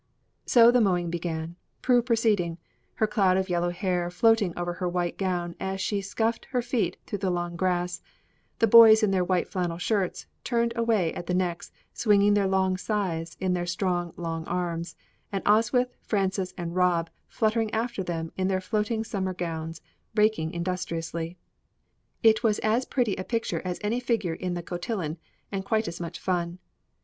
[0.47, 2.57] So the mowing began, Prue preceding,
[2.95, 6.97] her cloud of yellow hair floating over her white gown as she scuffed her feet
[7.05, 8.01] through the long grass,
[8.57, 12.77] the boys in their white flannel shirts, turned away at the necks, swinging their long
[12.77, 14.95] scythes in their strong, long arms,
[15.31, 19.81] and Oswyth, Frances, and Rob fluttering after them in their floating summer gowns,
[20.15, 21.37] raking industriously.
[22.23, 25.19] It was as pretty a picture as any figure in the cotillon
[25.51, 26.57] and quite as much fun.